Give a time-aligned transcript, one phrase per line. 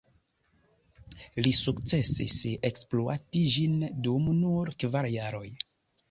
[1.47, 2.37] Li sukcesis
[2.69, 3.75] ekspluati ĝin
[4.07, 5.45] dum nur kvar jaroj.